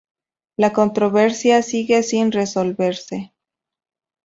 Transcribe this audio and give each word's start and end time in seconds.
La 0.57 0.73
controversia 0.73 1.61
sigue 1.61 2.01
sin 2.01 2.31
resolverse. 2.31 3.35